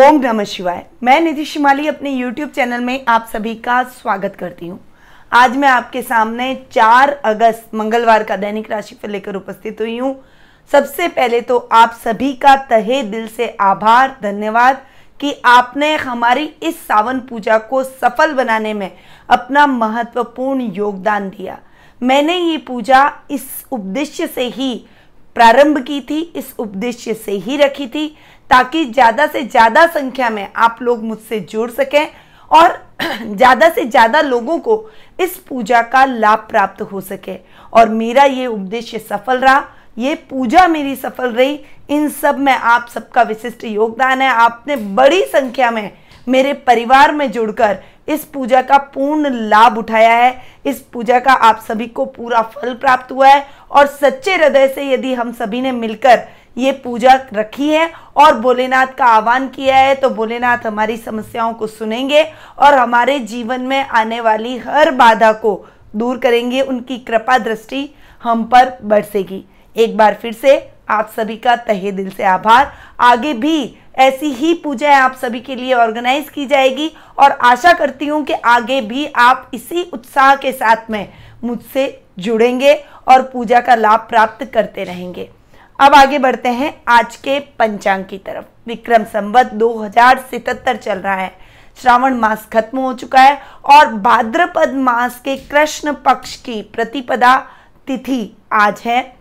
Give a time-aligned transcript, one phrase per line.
[0.00, 4.66] ओम नमः शिवाय। मैं निधि शिमाली, अपने YouTube चैनल में आप सभी का स्वागत करती
[4.66, 4.78] हूँ।
[5.32, 10.14] आज मैं आपके सामने 4 अगस्त, मंगलवार का दैनिक राशिफल लेकर उपस्थित हुई हूँ।
[10.70, 14.82] सबसे पहले तो आप सभी का तहे दिल से आभार, धन्यवाद
[15.20, 18.90] कि आपने हमारी इस सावन पूजा को सफल बनाने में
[19.28, 21.58] अपना महत्वपूर्ण योगदान दिया।
[22.00, 24.74] मैंने ये पूजा इस उद्देश्य से ही
[25.36, 28.14] प्रारंभ की थी, इस उद्देश्य से ही रखी थी।
[28.50, 32.06] ताकि ज़्यादा से ज़्यादा संख्या में आप लोग मुझसे जुड़ सकें
[32.50, 34.74] और ज़्यादा से ज़्यादा लोगों को
[35.18, 37.36] इस पूजा का लाभ प्राप्त हो सके।
[37.72, 39.62] और मेरा ये उद्देश्य सफल रहा,
[39.96, 41.58] ये पूजा मेरी सफल रही।
[41.90, 45.90] इन सब में आप सबका विशिष्ट योगदान है। आपने बड़ी संख्या में
[46.26, 51.64] मेरे परिवार में जुड़कर इस पूजा का पूर्ण लाभ उठाया है। इस पूजा का आप
[51.68, 55.72] सभी को पूरा फल प्राप्त हुआ है। और सच्चे हृदय से यदि हम सभी ने
[55.72, 61.52] मिलकर ये पूजा रखी है और भोलेनाथ का आह्वान किया है तो भोलेनाथ हमारी समस्याओं
[61.54, 62.22] को सुनेंगे
[62.58, 65.54] और हमारे जीवन में आने वाली हर बाधा को
[65.96, 67.88] दूर करेंगे। उनकी कृपा दृष्टि
[68.22, 69.44] हम पर बरसेगी।
[69.76, 70.58] एक बार फिर से
[70.90, 75.54] आप सभी का तहे दिल से आभार। आगे भी ऐसी ही पूजा आप सभी के
[75.56, 80.52] लिए ऑर्गेनाइज की जाएगी और आशा करती हूँ कि आगे भी आप इसी उत्साह के
[80.52, 81.06] साथ में
[81.44, 81.86] मुझसे
[82.18, 82.74] जुड़ेंगे
[83.08, 85.28] और पूजा का लाभ प्राप्त करते रहेंगे।
[85.80, 91.32] अब आगे बढ़ते हैं आज के पंचांग की तरफ़। विक्रम संवत दो चल रहा है।
[91.82, 97.36] श्रावण मास खत्म हो चुका है और भाद्रपद मास के कृष्ण पक्ष की प्रतिपदा
[97.86, 99.16] तिथि आज है।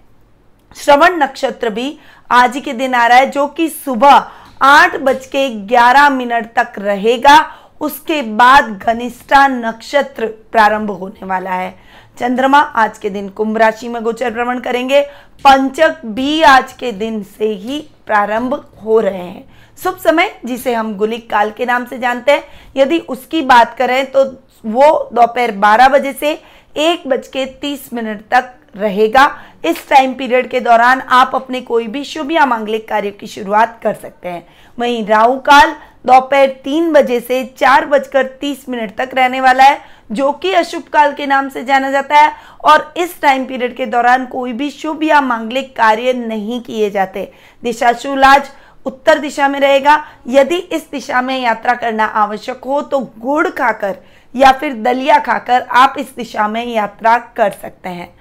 [0.75, 1.99] श्रवण नक्षत्र भी
[2.31, 6.73] आज के दिन आ रहा है, जो कि सुबह आठ बज के ग्यारह मिनट तक
[6.77, 11.88] रहेगा। उसके बाद घनिष्ठा नक्षत्र प्रारंभ होने वाला है।
[12.19, 15.01] चंद्रमा आज के दिन कुंभ राशि में गोचर भ्रमण करेंगे।
[15.45, 18.53] पंचक भी आज के दिन से ही प्रारंभ
[18.83, 19.43] हो रहे हैं।
[19.83, 22.43] शुभ समय, जिसे हम गुलिक काल के नाम से जानते हैं।
[22.77, 24.23] यदि उसकी बात करें तो
[24.65, 26.31] वो दोपहर 12 बजे से
[26.77, 29.25] एक बज के तीस मिनट तक रहेगा।
[29.65, 33.79] इस टाइम पीरियड के दौरान आप अपने कोई भी शुभ या मांगलिक कार्य की शुरुआत
[33.83, 34.47] कर सकते हैं।
[34.77, 35.75] वहीं राहु काल
[36.05, 39.81] दोपहर तीन बजे से चार बजकर तीस मिनट तक रहने वाला है,
[40.11, 42.31] जो कि अशुभ काल के नाम से जाना जाता है।
[42.63, 47.31] और इस टाइम पीरियड के दौरान कोई भी शुभ या मांगलिक कार्य नहीं किए जाते।
[47.63, 47.89] दिशा
[48.25, 48.49] आज
[48.85, 53.95] उत्तर दिशा में रहेगा। यदि इस दिशा में यात्रा करना आवश्यक हो तो गुड़ खाकर
[54.35, 58.18] या फिर दलिया खाकर आप इस दिशा में यात्रा कर सकते हैं।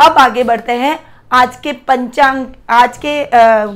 [0.00, 0.98] अब आगे बढ़ते हैं।
[1.32, 3.24] आज के पंचांग, आज के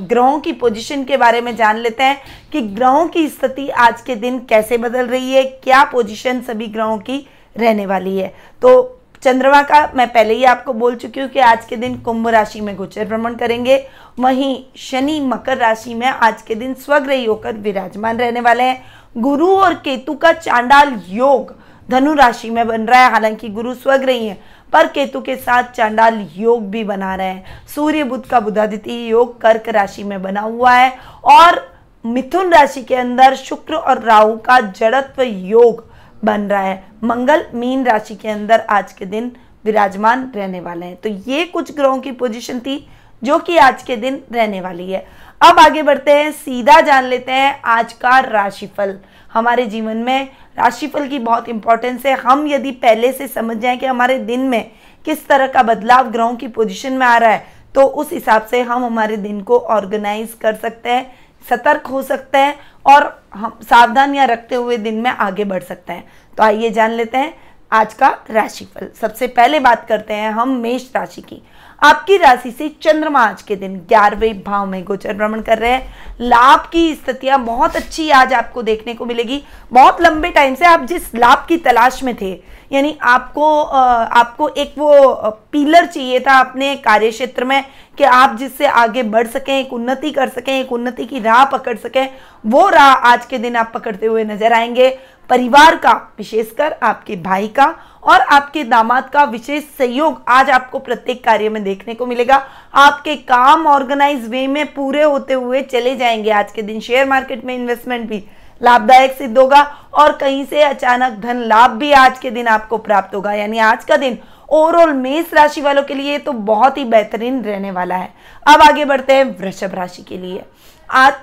[0.05, 2.17] ग्रहों की पोजीशन के बारे में जान लेते हैं
[2.51, 6.97] कि ग्रहों की स्थिति आज के दिन कैसे बदल रही है, क्या पोजीशन सभी ग्रहों
[6.99, 7.17] की
[7.55, 11.65] रहने वाली है। तो चंद्रमा का मैं पहले ही आपको बोल चुकी हूँ कि आज
[11.65, 13.77] के दिन कुंभ राशि में गोचर भ्रमण करेंगे।
[14.19, 18.83] वहीं शनि मकर राशि में आज के दिन स्वग्रही होकर विराजमान रहने वाले हैं।
[19.17, 21.55] गुरु और केतु का चांडाल योग
[21.89, 24.37] धनु राशि में बन रहा है, हालाँकि गुरु स्वग्रही है,
[24.73, 29.39] पर केतु के साथ चांडाल योग भी बना रहे हैं। सूर्य बुद्ध का बुधादित्य योग
[29.41, 31.61] कर्क राशि में बना हुआ है और
[32.05, 35.83] मिथुन राशि के अंदर शुक्र और राहु का जड़त्व योग
[36.23, 39.31] बन रहा है। मंगल, मीन राशि के अंदर आज के दिन
[39.65, 42.87] विराजमान रहने वाले हैं। तो ये कुछ ग्रहों की पोजीशन थी
[43.23, 45.05] जो कि आज के दिन रहने वाली है।
[45.41, 48.97] अब आगे बढ़ते हैं, सीधा जान लेते हैं आज का राशिफल।
[49.33, 53.85] हमारे जीवन में राशिफल की बहुत इंपॉर्टेंस है। हम यदि पहले से समझ जाएँ कि
[53.85, 54.71] हमारे दिन में
[55.05, 58.61] किस तरह का बदलाव ग्रहों की पोजीशन में आ रहा है तो उस हिसाब से
[58.61, 61.11] हम हमारे दिन को ऑर्गेनाइज कर सकते हैं,
[61.45, 66.07] सतर्क हो सकते हैं और हम सावधानियाँ रखते हुए दिन में आगे बढ़ सकते हैं।
[66.37, 67.33] तो आइए जान लेते हैं
[67.71, 71.41] आज का राशिफल। सबसे पहले बात करते हैं हम मेष राशि की।
[71.85, 76.17] आपकी राशि से चंद्रमा आज के दिन ग्यारहवें भाव में गोचर भ्रमण कर रहे हैं।
[76.21, 79.41] लाभ की स्थितियाँ बहुत अच्छी आज आपको देखने को मिलेगी।
[79.71, 82.31] बहुत लंबे टाइम से आप जिस लाभ की तलाश में थे,
[82.71, 85.13] यानी आपको आपको एक वो
[85.51, 87.63] पिलर चाहिए था अपने कार्य क्षेत्र में
[87.97, 91.77] कि आप जिससे आगे बढ़ सकें, एक उन्नति कर सकें, एक उन्नति की राह पकड़
[91.77, 92.09] सकें,
[92.45, 94.97] वो राह आज के दिन आप पकड़ते हुए नज़र आएँगे।
[95.29, 97.65] परिवार का, विशेषकर आपके भाई का
[98.03, 102.35] और आपके दामाद का विशेष सहयोग आज आपको प्रत्येक कार्य में देखने को मिलेगा।
[102.73, 107.45] आपके काम ऑर्गेनाइज वे में पूरे होते हुए चले जाएँगे। आज के दिन शेयर मार्केट
[107.45, 108.23] में इन्वेस्टमेंट भी
[108.61, 109.61] लाभदायक सिद्ध होगा
[109.93, 113.85] और कहीं से अचानक धन लाभ भी आज के दिन आपको प्राप्त होगा। यानी आज
[113.85, 114.17] का दिन
[114.49, 118.13] ओवरऑल मेष राशि वालों के लिए तो बहुत ही बेहतरीन रहने वाला है।
[118.47, 120.43] अब आगे बढ़ते हैं वृषभ राशि के लिए।
[120.89, 121.13] आज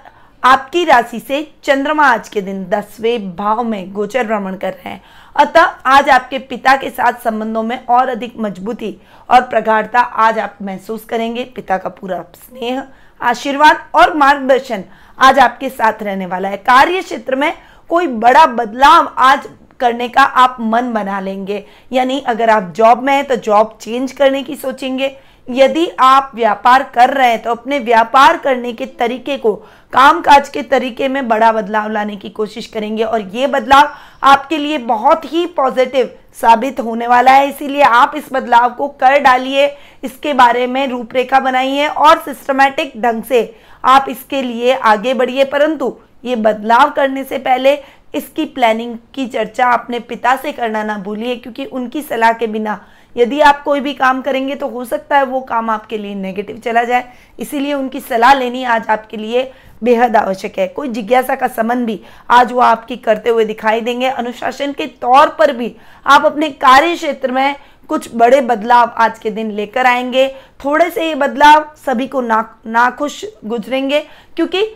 [0.45, 5.03] आपकी राशि से चंद्रमा आज के दिन दसवें भाव में गोचर भ्रमण कर रहे हैं।
[5.37, 8.97] अतः आज आपके पिता के साथ संबंधों में और अधिक मजबूती
[9.31, 12.83] और प्रगाढ़ता आज आप महसूस करेंगे। पिता का पूरा स्नेह,
[13.21, 14.85] आशीर्वाद और मार्गदर्शन
[15.19, 17.53] आज आपके साथ रहने वाला है। कार्य क्षेत्र में
[17.91, 19.49] कोई बड़ा बदलाव आज
[19.81, 24.13] करने का आप मन बना लेंगे। यानी अगर आप जॉब में हैं तो जॉब चेंज
[24.13, 25.17] करने की सोचेंगे।
[25.47, 29.55] यदि आप व्यापार कर रहे हैं तो अपने व्यापार करने के तरीके को
[29.93, 33.89] कामकाज के तरीके में बड़ा बदलाव लाने की कोशिश करेंगे और ये बदलाव
[34.23, 39.19] आपके लिए बहुत ही पॉजिटिव साबित होने वाला है। इसीलिए आप इस बदलाव को कर
[39.21, 39.67] डालिए,
[40.05, 43.55] इसके बारे में रूपरेखा बनाइए और सिस्टमैटिक ढंग से
[43.85, 47.79] आप इसके लिए आगे बढ़िए। परंतु ये बदलाव करने से पहले
[48.15, 52.81] इसकी प्लानिंग की चर्चा अपने पिता से करना ना भूलिए, क्योंकि उनकी सलाह के बिना
[53.17, 56.59] यदि आप कोई भी काम करेंगे तो हो सकता है वो काम आपके लिए नेगेटिव
[56.59, 59.51] चला जाए। इसीलिए उनकी सलाह लेनी आज आपके लिए
[59.83, 62.01] बेहद आवश्यक है। कोई जिज्ञासा का संबंध भी
[62.31, 65.75] आज वो आपकी करते हुए दिखाई देंगे। अनुशासन के तौर पर भी
[66.07, 67.55] आप अपने कार्य क्षेत्र में
[67.91, 70.29] कुछ बड़े बदलाव आज के दिन लेकर आएँगे।
[70.65, 74.01] थोड़े से ये बदलाव सभी को ना, नाखुश गुजरेंगे
[74.37, 74.67] क्योंकि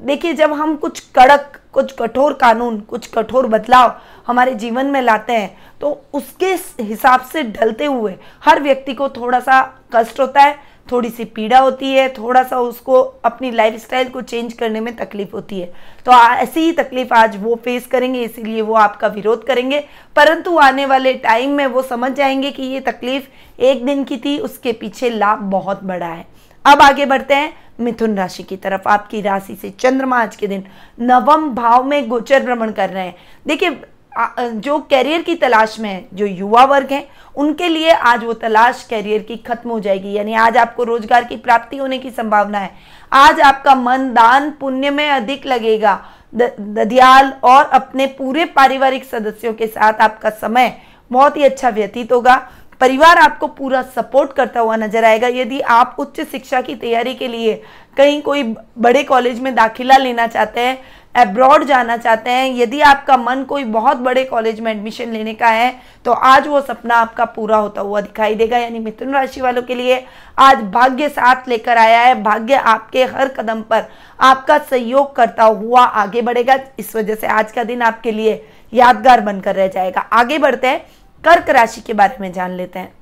[0.00, 5.32] देखिए, जब हम कुछ कड़क, कुछ कठोर कानून, कुछ कठोर बदलाव हमारे जीवन में लाते
[5.32, 8.14] हैं तो उसके हिसाब से ढलते हुए
[8.44, 9.60] हर व्यक्ति को थोड़ा सा
[9.94, 10.56] कष्ट होता है।
[10.92, 15.32] थोड़ी सी पीड़ा होती है थोड़ा सा उसको अपनी लाइफस्टाइल को चेंज करने में तकलीफ़
[15.32, 15.72] होती है।
[16.06, 19.80] तो ऐसी ही तकलीफ़ आज वो फेस करेंगे, इसीलिए वो आपका विरोध करेंगे।
[20.16, 23.26] परंतु आने वाले टाइम में वो समझ जाएँगे कि ये तकलीफ़
[23.60, 26.26] एक दिन की थी, उसके पीछे लाभ बहुत बड़ा है।
[26.64, 30.64] अब आगे बढ़ते हैं, मिथुन राशि की तरफ़। आपकी राशि से चंद्रमा आज के दिन
[31.00, 33.14] नवम भाव में गोचर भ्रमण कर रहे हैं।
[33.46, 33.80] देखिए
[34.16, 37.04] जो कैरियर की तलाश में है जो युवा वर्ग हैं,
[37.36, 41.36] उनके लिए आज वो तलाश कैरियर की खत्म हो जाएगी। यानी आज आपको रोज़गार की
[41.38, 42.70] प्राप्ति होने की संभावना है।
[43.12, 46.00] आज आपका मन दान पुण्य में अधिक लगेगा।
[46.34, 50.76] ददियाल और अपने पूरे पारिवारिक सदस्यों के साथ आपका समय
[51.10, 52.36] बहुत ही अच्छा व्यतीत होगा।
[52.80, 57.28] परिवार आपको पूरा सपोर्ट करता हुआ नज़र आएगा। यदि आप उच्च शिक्षा की तैयारी के
[57.28, 57.62] लिए
[57.96, 58.42] कहीं कोई
[58.78, 60.78] बड़े कॉलेज में दाखिला लेना चाहते हैं
[61.14, 65.48] अब्रॉड जाना चाहते हैं, यदि आपका मन कोई बहुत बड़े कॉलेज में एडमिशन लेने का
[65.48, 65.74] है
[66.04, 69.74] तो आज वो सपना आपका पूरा होता हुआ दिखाई देगा। यानी मिथुन राशि वालों के
[69.74, 70.04] लिए
[70.38, 73.84] आज भाग्य साथ लेकर आया है। भाग्य आपके हर कदम पर
[74.20, 78.42] आपका सहयोग करता हुआ आगे बढ़ेगा। इस वजह से आज का दिन आपके लिए
[78.72, 80.84] यादगार बनकर रह जाएगा। आगे बढ़ते हैं,
[81.24, 82.92] कर्क राशि के बारे में जान लेते हैं।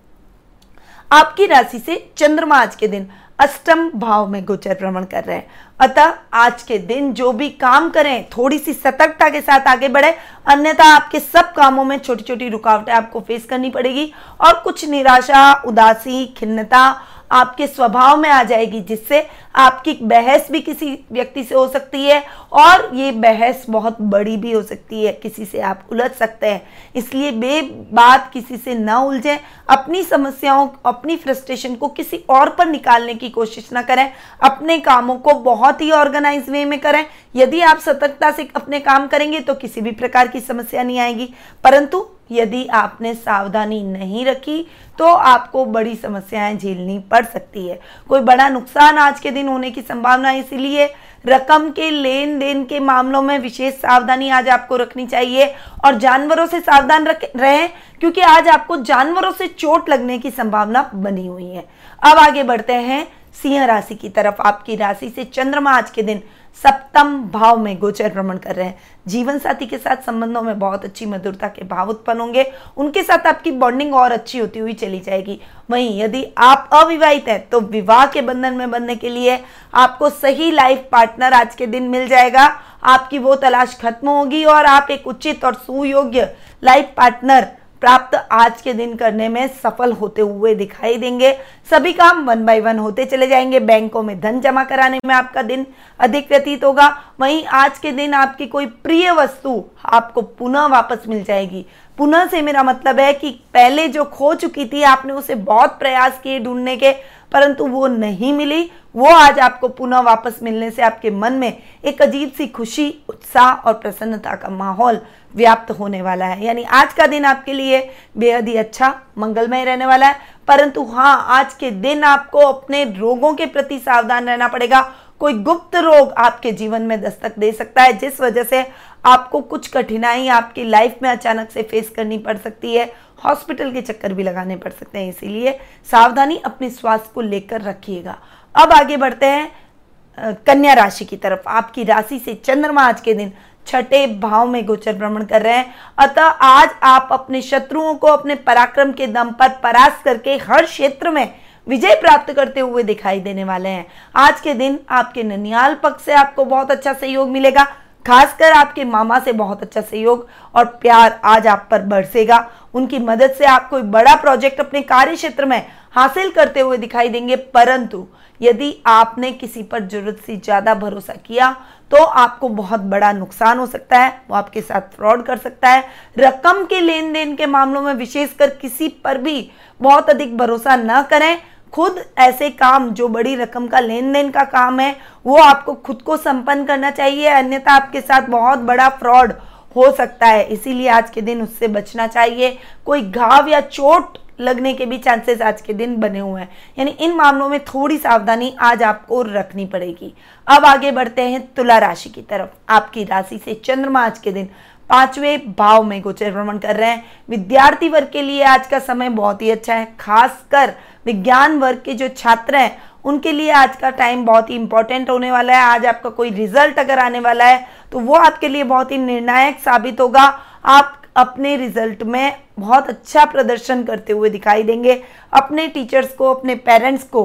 [1.11, 3.09] आपकी राशि से चंद्रमा आज के दिन
[3.40, 5.46] अष्टम भाव में गोचर भ्रमण कर रहे हैं।
[5.81, 10.14] अतः आज के दिन जो भी काम करें थोड़ी सी सतर्कता के साथ आगे बढ़े।
[10.46, 15.52] अन्यथा आपके सब कामों में छोटी छोटी रुकावटें आपको फेस करनी पड़ेगी। और कुछ निराशा,
[15.66, 16.82] उदासी, खिन्नता
[17.31, 22.23] आपके स्वभाव में आ जाएगी, जिससे आपकी बहस भी किसी व्यक्ति से हो सकती है
[22.53, 26.62] और ये बहस बहुत बड़ी भी हो सकती है, किसी से आप उलझ सकते हैं।
[26.97, 27.61] इसलिए बे
[27.93, 29.38] बात किसी से ना उलझें,
[29.69, 34.12] अपनी समस्याओं, अपनी फ्रस्ट्रेशन को किसी और पर निकालने की कोशिश ना करें।
[34.43, 37.05] अपने कामों को बहुत ही ऑर्गेनाइज वे में करें।
[37.37, 41.29] यदि आप सतर्कता से अपने काम करेंगे तो किसी भी प्रकार की समस्या नहीं आएगी।
[41.65, 44.67] परंतु यदि आपने सावधानी नहीं रखी
[44.99, 47.79] तो आपको बड़ी समस्याएँ झेलनी पड़ सकती है।
[48.09, 50.93] कोई बड़ा नुकसान आज के दिन होने की संभावना है, इसीलिए
[51.25, 55.55] रकम के लेन देन के मामलों में विशेष सावधानी आज आपको रखनी चाहिए
[55.85, 57.69] और जानवरों से सावधान रहें,
[58.00, 61.65] क्योंकि आज आपको जानवरों से चोट लगने की संभावना बनी हुई है।
[62.03, 63.06] अब आगे बढ़ते हैं।
[63.43, 66.23] सिंह राशि की तरफ़। आपकी राशि से चंद्रमा आज के दिन
[66.58, 70.85] सप्तम भाव में गोचर भ्रमण कर रहे हैं। जीवन साथी के साथ संबंधों में बहुत
[70.85, 72.45] अच्छी मधुरता के भाव उत्पन्न होंगे।
[72.76, 75.40] उनके साथ आपकी बॉन्डिंग और अच्छी होती हुई चली जाएगी।
[75.71, 79.38] वहीं यदि आप अविवाहित हैं तो विवाह के बंधन में बनने के लिए
[79.75, 82.47] आपको सही लाइफ पार्टनर आज के दिन मिल जाएगा।
[82.85, 87.49] आपकी वो तलाश खत्म होगी और आप एक उचित और सुयोग्य लाइफ पार्टनर
[87.80, 91.32] प्राप्त आज के दिन करने में सफल होते हुए दिखाई देंगे।
[91.70, 95.42] सभी काम वन बाय वन होते चले जाएँगे। बैंकों में धन जमा कराने में आपका
[95.42, 95.66] दिन
[95.99, 96.88] अधिक व्यतीत होगा।
[97.20, 101.66] वहीं आज के दिन आपकी कोई प्रिय वस्तु आपको पुनः वापस मिल जाएगी।
[102.00, 106.21] पुनः से मेरा मतलब है कि पहले जो खो चुकी थी, आपने उसे बहुत प्रयास
[106.23, 106.92] किए ढूँढने के,
[107.33, 111.52] परंतु वो नहीं मिली। वो आज आपको पुनः वापस मिलने से आपके मन में
[111.85, 115.00] एक अजीब सी खुशी, उत्साह और प्रसन्नता का माहौल
[115.35, 119.87] व्याप्त होने वाला है। यानी आज का दिन आपके लिए बेहद ही अच्छा मंगलमय रहने
[119.87, 124.80] वाला है। परंतु हाँ आज के दिन आपको अपने रोगों के प्रति सावधान रहना पड़ेगा
[125.21, 128.65] कोई गुप्त रोग आपके जीवन में दस्तक दे सकता है, जिस वजह से
[129.07, 132.85] आपको कुछ कठिनाई आपकी लाइफ में अचानक से फेस करनी पड़ सकती है
[133.25, 135.59] हॉस्पिटल के चक्कर भी लगाने पड़ सकते हैं। इसीलिए
[135.91, 138.17] सावधानी अपने स्वास्थ्य को लेकर रखिएगा।
[138.55, 143.33] अब आगे बढ़ते हैं कन्या राशि की तरफ़। आपकी राशि से चंद्रमा आज के दिन
[143.67, 148.35] छठे भाव में गोचर भ्रमण कर रहे हैं। अतः आज आप अपने शत्रुओं को अपने
[148.35, 151.35] पराक्रम के दम पर परास्त करके हर क्षेत्र में
[151.71, 153.87] विजय प्राप्त करते हुए दिखाई देने वाले हैं।
[154.17, 157.65] आज के दिन आपके ननियाल पक्ष से आपको बहुत अच्छा सहयोग मिलेगा,
[158.07, 163.31] खासकर आपके मामा से बहुत अच्छा सहयोग और प्यार आज आप पर बरसेगा। उनकी मदद
[163.31, 168.07] से आप कोई बड़ा प्रोजेक्ट अपने कार्य क्षेत्र में हासिल करते हुए दिखाई देंगे। परंतु
[168.41, 171.50] यदि आपने किसी पर ज़रूरत से ज़्यादा भरोसा किया
[171.91, 175.85] तो आपको बहुत बड़ा नुकसान हो सकता है। वो आपके साथ फ्रॉड कर सकता है।
[176.19, 179.50] रकम के लेन देन के मामलों में विशेषकर किसी पर भी
[179.81, 181.37] बहुत अधिक भरोसा न करें।
[181.73, 184.97] खुद ऐसे काम, जो बड़ी रकम का लेन देन का काम है,
[185.27, 189.33] वो आपको खुद को संपन्न करना चाहिए। अन्यथा आपके साथ बहुत बड़ा फ्रॉड
[189.77, 194.75] हो सकता है। इसीलिए आज के दिन उससे बचना चाहिए। कोई घाव या चोट लगने
[194.75, 196.49] के भी चांसेस आज के दिन बने हुए हैं।
[196.79, 200.15] यानी इन मामलों में थोड़ी सावधानी आज आपको रखनी पड़ेगी।
[200.47, 204.49] अब आगे बढ़ते हैं तुला राशि की तरफ़। आपकी राशि से चंद्रमा आज के दिन
[204.90, 209.09] पाँचवें भाव में गोचर भ्रमण कर रहे हैं। विद्यार्थी वर्ग के लिए आज का समय
[209.11, 210.73] बहुत ही अच्छा है, खासकर
[211.06, 215.30] विज्ञान वर्ग के जो छात्र हैं, उनके लिए आज का टाइम बहुत ही इंपॉर्टेंट होने
[215.30, 218.92] वाला है। आज आपका कोई रिज़ल्ट अगर आने वाला है तो वो आपके लिए बहुत
[218.92, 220.23] ही निर्णायक साबित होगा।
[220.64, 226.54] आप अपने रिज़ल्ट में बहुत अच्छा प्रदर्शन करते हुए दिखाई देंगे। अपने टीचर्स को, अपने
[226.56, 227.25] पेरेंट्स को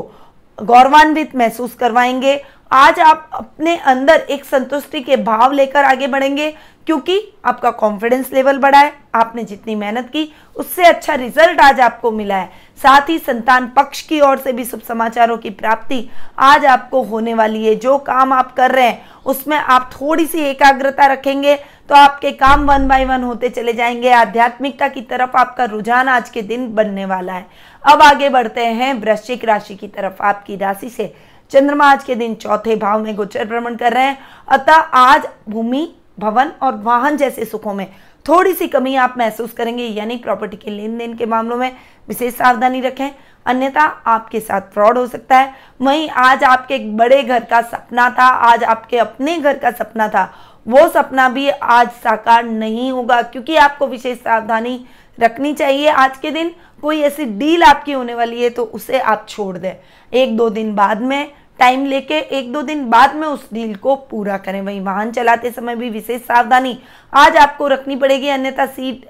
[0.58, 6.50] गौरवान्वित महसूस करवाएँगे। आज आप अपने अंदर एक संतुष्टि के भाव लेकर आगे बढ़ेंगे,
[6.86, 12.12] क्योंकि आपका कॉन्फिडेंस लेवल बढ़ा है, आपने जितनी मेहनत की, उससे अच्छा रिज़ल्ट आज आपको
[12.12, 12.50] मिला है।
[12.84, 16.10] साथ ही संतान पक्ष की ओर से भी शुभ समाचारों की प्राप्ति
[16.40, 20.40] आज आपको होने वाली है। जो काम आप कर रहे हैं, उसमें आप थोड़ी सी
[20.40, 21.60] एकाग्रता रखेंगे
[21.90, 26.30] तो आपके काम वन बाय वन होते चले जाएँगे। आध्यात्मिकता की तरफ़ आपका रुझान आज
[26.30, 27.46] के दिन बनने वाला है।
[27.84, 31.14] अब आगे बढ़ते हैं वृश्चिक राशि की तरफ़। आपकी राशि से
[31.52, 35.96] चंद्रमा आज के दिन चौथे भाव में गोचर भ्रमण कर रहे हैं। अतः आज भूमि,
[36.20, 37.88] भवन और वाहन जैसे सुखों में
[38.28, 41.76] थोड़ी सी कमी आप महसूस करेंगे, यानी प्रॉपर्टी के लेन देन के मामलों में
[42.08, 43.10] विशेष सावधानी रखें।
[43.46, 48.10] अन्यथा आपके साथ फ्रॉड हो सकता है। वहीं आज आपके एक बड़े घर का सपना
[48.10, 50.34] था। आज आपके अपने घर का सपना था।
[50.66, 54.86] वो सपना भी आज साकार नहीं होगा, क्योंकि आपको विशेष सावधानी
[55.18, 56.52] रखनी चाहिए आज के दिन।
[56.84, 59.74] कोई ऐसी डील आपकी होने वाली है तो उसे आप छोड़ दें।
[60.14, 63.96] एक दो दिन बाद में, टाइम लेके एक दो दिन बाद में उस डील को
[64.10, 66.78] पूरा करें। वहीं वाहन चलाते समय भी विशेष सावधानी
[67.14, 69.06] आज आपको रखनी पड़ेगी, अन्यथा सीट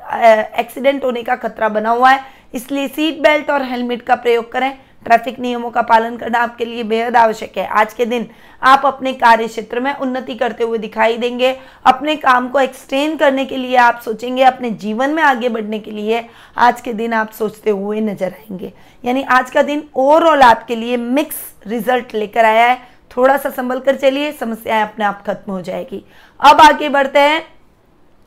[0.59, 4.77] एक्सीडेंट होने का खतरा बना हुआ है। इसलिए सीट बेल्ट और हेलमेट का प्रयोग करें।
[5.05, 8.27] ट्रैफ़िक नियमों का पालन करना आपके लिए बेहद आवश्यक है। आज के दिन
[8.63, 13.45] आप अपने कार्य क्षेत्र में उन्नति करते हुए दिखाई देंगे। अपने काम को एक्सटेंड करने
[13.45, 16.25] के लिए आप सोचेंगे, अपने जीवन में आगे बढ़ने के लिए
[16.57, 18.74] आज के दिन आप सोचते हुए नज़र आएँगे।
[19.05, 21.35] यानी आज का दिन ओवरऑल आपके लिए मिक्स
[21.67, 22.79] रिज़ल्ट लेकर आया है।
[23.17, 26.03] थोड़ा सा संभल कर चलिए, समस्याएँ अपने आप खत्म हो जाएगी।
[26.39, 27.43] अब आगे बढ़ते हैं।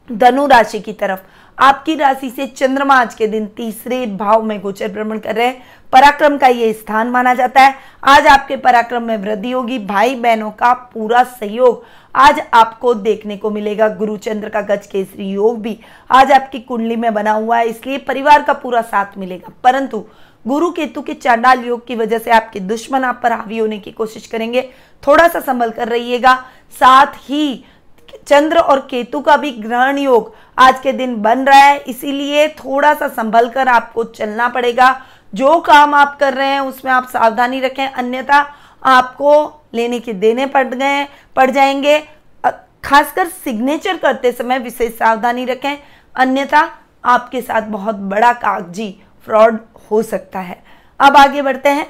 [0.09, 1.21] धनु राशि की तरफ़।
[1.59, 5.63] आपकी राशि से चंद्रमा आज के दिन तीसरे भाव में गोचर भ्रमण कर रहे हैं।
[5.93, 7.75] पराक्रम का ये स्थान माना जाता है।
[8.05, 11.85] आज आपके पराक्रम में वृद्धि होगी। भाई बहनों का पूरा सहयोग
[12.15, 15.79] आज आपको देखने को मिलेगा। गुरु चंद्र का गज केसरी योग भी
[16.11, 20.05] आज आपकी कुंडली में बना हुआ है, इसलिए परिवार का पूरा साथ मिलेगा। परंतु
[20.45, 23.91] गुरु केतु के चांडाल योग की वजह से आपके दुश्मन आप पर हावी होने की
[23.91, 24.63] कोशिश करेंगे।
[25.03, 26.35] थोड़ा सा संभल कर रहिएगा।
[26.81, 27.65] साथ ही
[28.27, 32.95] चंद्र और केतु का भी ग्रहण योग आज के दिन बन रहा है, इसीलिए थोड़ा
[32.95, 35.01] सा संभल कर आपको चलना पड़ेगा।
[35.35, 38.47] जो काम आप कर रहे हैं, उसमें आप सावधानी रखें, अन्यथा
[38.83, 41.99] आपको लेने के देने पड़ गए, पड़ जाएँगे।
[42.85, 45.77] खासकर सिग्नेचर करते समय विशेष सावधानी रखें,
[46.17, 46.69] अन्यथा
[47.05, 48.91] आपके साथ बहुत बड़ा कागज़ी
[49.25, 49.59] फ्रॉड
[49.91, 50.63] हो सकता है।
[51.01, 51.87] अब आगे बढ़ते हैं।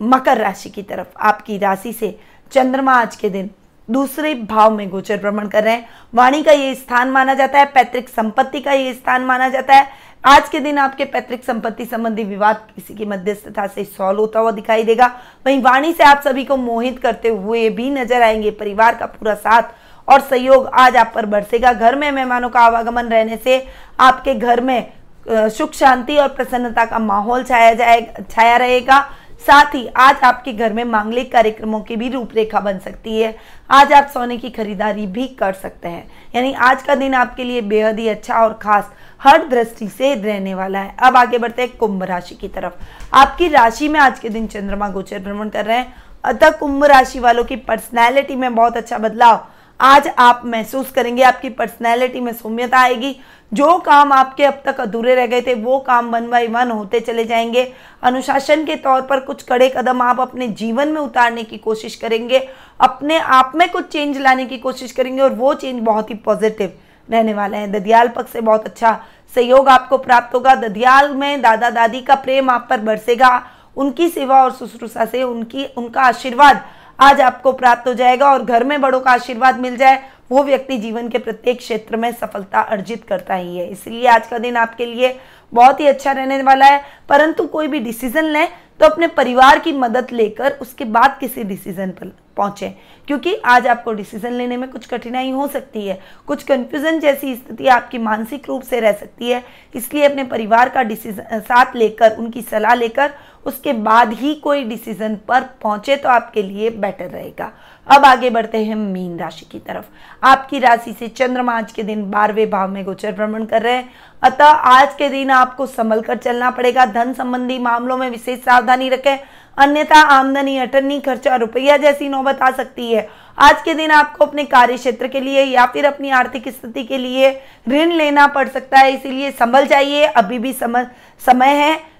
[0.00, 2.18] मकर राशि की तरफ़, आपकी राशि से
[2.52, 3.50] चंद्रमा आज के दिन
[3.88, 7.64] दूसरे भाव में गोचर भ्रमण कर रहे हैं। वाणी का ये स्थान माना जाता है,
[7.64, 9.86] पैतृक संपत्ति का ये स्थान माना जाता है।
[10.24, 14.50] आज के दिन आपके पैतृक संपत्ति संबंधी विवाद किसी की मध्यस्थता से सॉल्व होता हुआ
[14.50, 15.06] दिखाई देगा।
[15.46, 19.34] वहीं वाणी से आप सभी को मोहित करते हुए भी नज़र आएँगे। परिवार का पूरा
[19.34, 19.62] साथ
[20.08, 23.64] और सहयोग आज आप पर बरसेगा। घर में मेहमानों का आवागमन रहने से
[24.00, 24.92] आपके घर में
[25.26, 28.98] सुख शांति और प्रसन्नता का माहौल छाया जाए, छाया रहेगा।
[29.46, 33.34] साथ ही आज आपके घर में मांगलिक कार्यक्रमों की भी रूपरेखा बन सकती है।
[33.70, 37.60] आज आप सोने की खरीदारी भी कर सकते हैं। यानी आज का दिन आपके लिए
[37.60, 38.90] बेहद ही अच्छा और खास,
[39.22, 42.72] हर दृष्टि से रहने वाला है। अब आगे बढ़ते हैं कुंभ राशि की तरफ़।
[43.14, 45.94] आपकी राशि में आज के दिन चंद्रमा गोचर भ्रमण कर रहे हैं।
[46.24, 49.46] अतः कुंभ राशि वालों की पर्सनैलिटी में बहुत अच्छा बदलाव
[49.82, 53.20] आज आप महसूस करेंगे, आपकी पर्सनैलिटी में सौम्यता आएगी।
[53.52, 57.00] जो काम आपके अब तक अधूरे रह गए थे, वो काम वन बाई वन होते
[57.00, 57.72] चले जाएँगे।
[58.02, 62.48] अनुशासन के तौर पर कुछ कड़े कदम आप अपने जीवन में उतारने की कोशिश करेंगे।
[62.80, 66.72] अपने आप में कुछ चेंज लाने की कोशिश करेंगे और वो चेंज बहुत ही पॉजिटिव
[67.10, 69.00] रहने वाले हैं। ददियाल पक्ष से बहुत अच्छा
[69.34, 73.46] सहयोग आपको प्राप्त होगा। ददियाल में दादा दादी का प्रेम आप पर बरसेगा।
[73.76, 76.64] उनकी सेवा और शुश्रूषा से उनकी, उनका आशीर्वाद
[77.02, 80.76] आज आपको प्राप्त हो जाएगा और घर में बड़ों का आशीर्वाद मिल जाए, वो व्यक्ति
[80.78, 84.86] जीवन के प्रत्येक क्षेत्र में सफलता अर्जित करता ही है। इसलिए आज का दिन आपके
[84.86, 85.14] लिए
[85.52, 88.48] बहुत ही अच्छा रहने वाला है। परंतु कोई भी डिसीज़न लें
[88.80, 92.68] तो अपने परिवार की मदद लेकर उसके बाद किसी डिसीज़न पर पहुँचे।
[93.08, 97.66] क्योंकि आज आपको डिसीज़न लेने में कुछ कठिनाई हो सकती है, कुछ कंफ्यूजन जैसी स्थिति
[97.68, 99.42] आपकी मानसिक रूप से रह सकती है।
[99.74, 103.10] इसलिए अपने परिवार का डिसीज़न साथ लेकर, उनकी सलाह लेकर
[103.46, 107.50] उसके बाद ही कोई डिसीज़न पर पहुँचे तो आपके लिए बेटर रहेगा।
[107.86, 109.84] अब आगे बढ़ते हैं मीन राशि की तरफ़।
[110.22, 113.92] आपकी राशि से चंद्रमा आज के दिन बारहवें भाव में गोचर भ्रमण कर रहे हैं।
[114.22, 118.88] अतः आज के दिन आपको संभल कर चलना पड़ेगा। धन संबंधी मामलों में विशेष सावधानी
[118.88, 119.16] रखें।
[119.56, 123.08] अन्यथा आमदनी, अटनी, खर्चा रुपया जैसी नौबत आ सकती है।
[123.38, 126.98] आज के दिन आपको अपने कार्य क्षेत्र के लिए या फिर अपनी आर्थिक स्थिति के
[126.98, 127.30] लिए
[127.68, 130.86] ऋण लेना पड़ सकता है। इसीलिए संभल जाइए। अभी भी समय
[131.26, 131.91] समय है।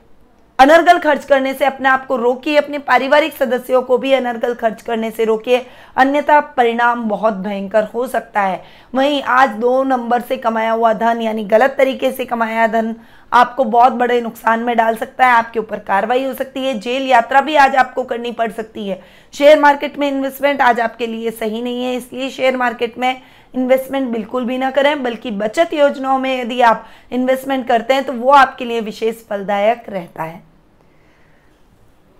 [0.62, 4.82] अनर्गल खर्च करने से अपने आप को रोकिए, अपने पारिवारिक सदस्यों को भी अनर्गल खर्च
[4.82, 5.64] करने से रोकिए।
[5.96, 8.62] अन्यथा परिणाम बहुत भयंकर हो सकता है।
[8.94, 12.94] वहीं आज दो नंबर से कमाया हुआ धन, यानी गलत तरीके से कमाया धन,
[13.32, 17.08] आपको बहुत बड़े नुकसान में डाल सकता है। आपके ऊपर कार्रवाई हो सकती है, जेल
[17.08, 19.00] यात्रा भी आज आपको करनी पड़ सकती है।
[19.34, 23.20] शेयर मार्केट में इन्वेस्टमेंट आज आपके लिए सही नहीं है, इसलिए शेयर मार्केट में
[23.54, 28.12] इन्वेस्टमेंट बिल्कुल भी ना करें, बल्कि बचत योजनाओं में यदि आप इन्वेस्टमेंट करते हैं तो
[28.12, 30.51] वो आपके लिए विशेष फलदायक रहता है।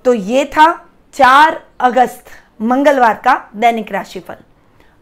[0.04, 0.72] तो ये था
[1.14, 2.24] चार अगस्त,
[2.60, 4.36] मंगलवार का दैनिक राशिफल।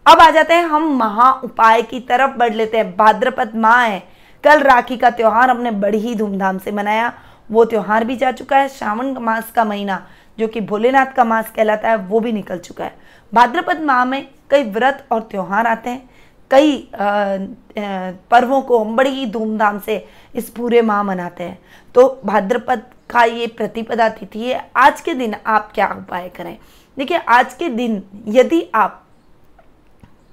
[0.07, 4.03] अब आ जाते हैं हम महा उपाय की तरफ़, बढ़ लेते हैं। भाद्रपद माह है,
[4.45, 7.13] कल राखी का त्यौहार हमने बड़ी ही धूमधाम से मनाया।
[7.51, 10.07] वो त्यौहार भी जा चुका है, श्रावण मास का महीना,
[10.39, 12.95] जो कि भोलेनाथ का मास कहलाता है, वो भी निकल चुका है।
[13.33, 16.09] भाद्रपद माह में कई व्रत और त्यौहार आते हैं।
[16.51, 20.05] कई पर्वों को हम बड़ी ही धूमधाम से
[20.35, 21.59] इस पूरे माह मनाते हैं।
[21.95, 26.57] तो भाद्रपद का ये प्रतिपदा तिथि है, आज के दिन आप क्या उपाय करें?
[26.97, 29.03] देखिए, आज के दिन यदि आप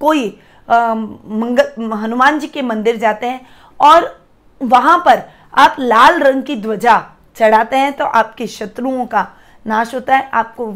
[0.02, 0.28] कोई
[0.68, 3.48] मंगल हनुमान जी के मंदिर जाते हैं
[3.80, 4.16] और
[4.62, 5.22] वहाँ पर
[5.54, 6.98] आप लाल रंग की ध्वजा
[7.36, 9.28] चढ़ाते हैं तो आपके शत्रुओं का
[9.66, 10.74] नाश होता है। आपको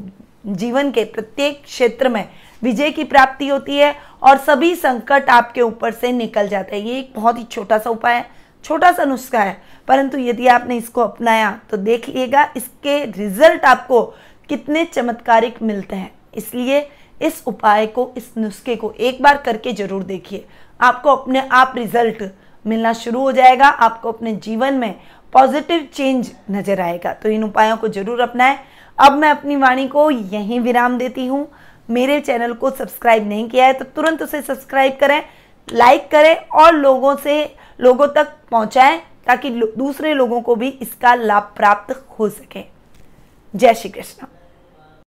[0.48, 2.28] जीवन के प्रत्येक क्षेत्र में
[2.62, 7.00] विजय की प्राप्ति होती है और सभी संकट आपके ऊपर से निकल जाते हैं। ये
[7.00, 8.30] एक बहुत ही छोटा सा उपाय है।
[8.64, 14.02] छोटा सा नुस्खा है, परंतु यदि आपने इसको अपनाया तो देख लीजिएगा इसके रिज़ल्ट आपको
[14.50, 16.88] कितने चमत्कारिक मिलते हैं। इसलिए
[17.22, 20.46] इस उपाय को, इस नुस्खे को एक बार करके ज़रूर देखिए।
[20.80, 22.24] आपको अपने आप रिज़ल्ट
[22.66, 24.96] मिलना शुरू हो जाएगा, आपको अपने जीवन में
[25.34, 28.58] पॉजिटिव चेंज नज़र आएगा। तो इन उपायों को ज़रूर अपनाएँ।
[28.98, 31.48] अब मैं अपनी वाणी को यहीं विराम देती हूँ।
[31.90, 35.24] मेरे चैनल को सब्सक्राइब नहीं किया है तो तुरंत उसे सब्सक्राइब करें,
[35.68, 37.44] लाइक करें और लोगों से
[37.82, 42.64] लोगों तक पहुंचाएँ ताकि दूसरे लोगों को भी इसका लाभ प्राप्त हो सके।
[43.56, 44.28] जय श्री कृष्ण।